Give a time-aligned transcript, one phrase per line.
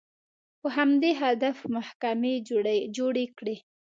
[0.61, 2.33] په همدې هدف محکمې
[2.97, 3.55] جوړې کړې